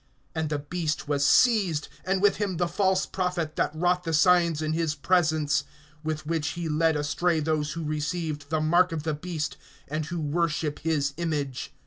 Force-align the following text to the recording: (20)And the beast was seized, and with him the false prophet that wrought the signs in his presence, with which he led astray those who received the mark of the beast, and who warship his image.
(20)And 0.35 0.49
the 0.49 0.57
beast 0.57 1.07
was 1.07 1.23
seized, 1.23 1.87
and 2.03 2.23
with 2.23 2.37
him 2.37 2.57
the 2.57 2.67
false 2.67 3.05
prophet 3.05 3.55
that 3.55 3.69
wrought 3.75 4.03
the 4.03 4.13
signs 4.15 4.59
in 4.59 4.73
his 4.73 4.95
presence, 4.95 5.63
with 6.03 6.25
which 6.25 6.53
he 6.57 6.67
led 6.67 6.95
astray 6.95 7.39
those 7.39 7.73
who 7.73 7.83
received 7.83 8.49
the 8.49 8.59
mark 8.59 8.91
of 8.91 9.03
the 9.03 9.13
beast, 9.13 9.57
and 9.87 10.07
who 10.07 10.19
warship 10.19 10.79
his 10.79 11.13
image. 11.17 11.71